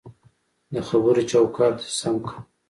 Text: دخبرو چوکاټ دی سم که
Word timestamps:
دخبرو 0.75 1.21
چوکاټ 1.31 1.73
دی 1.79 1.89
سم 1.99 2.15
که 2.25 2.35